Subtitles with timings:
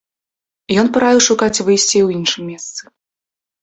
[0.85, 2.83] Ён параіў шукаць выйсце ў іншым месцы.